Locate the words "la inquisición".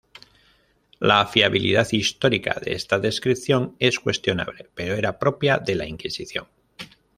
5.75-6.47